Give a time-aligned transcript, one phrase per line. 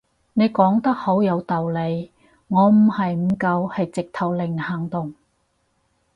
[0.33, 2.09] 你講得好有道理，
[2.47, 5.13] 我唔係唔夠係直頭零行動